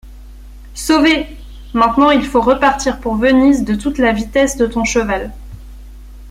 Sauvé!— 0.73 1.27
Maintenant 1.75 2.09
il 2.09 2.25
faut 2.25 2.41
repartir 2.41 2.99
pour 2.99 3.17
Venise 3.17 3.63
de 3.63 3.75
toute 3.75 3.99
la 3.99 4.13
vitesse 4.13 4.57
de 4.57 4.65
ton 4.65 4.83
cheval. 4.83 5.31